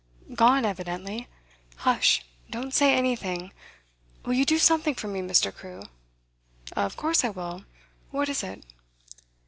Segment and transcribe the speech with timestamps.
[0.33, 1.27] 'Gone, evidently.
[1.75, 2.25] Hush!
[2.49, 3.51] Don't say anything.
[4.25, 5.53] Will you do something for me, Mr.
[5.55, 5.83] Crewe?'
[6.75, 7.65] 'Of course I will.
[8.09, 8.65] What is it?